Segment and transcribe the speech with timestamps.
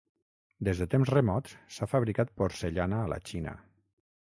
[0.67, 3.61] Des de temps remots s'ha fabricat porcellana a La Xina.